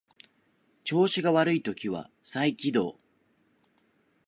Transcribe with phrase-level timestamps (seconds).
[0.83, 2.99] 調子が悪い時は再起動